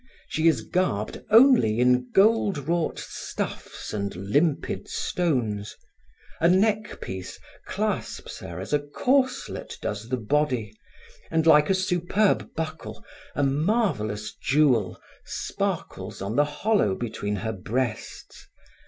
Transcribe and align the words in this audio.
She 0.29 0.47
is 0.47 0.63
garbed 0.63 1.21
only 1.29 1.79
in 1.79 2.09
gold 2.11 2.57
wrought 2.67 2.97
stuffs 2.97 3.93
and 3.93 4.15
limpid 4.15 4.87
stones; 4.87 5.75
a 6.39 6.47
neck 6.49 6.99
piece 7.01 7.37
clasps 7.67 8.39
her 8.39 8.59
as 8.59 8.73
a 8.73 8.79
corselet 8.79 9.77
does 9.79 10.09
the 10.09 10.17
body 10.17 10.73
and, 11.29 11.45
like 11.45 11.69
a 11.69 11.75
superb 11.75 12.55
buckle, 12.55 13.05
a 13.35 13.43
marvelous 13.43 14.33
jewel 14.33 14.99
sparkles 15.23 16.19
on 16.19 16.35
the 16.35 16.45
hollow 16.45 16.95
between 16.95 17.35
her 17.35 17.53
breasts. 17.53 18.47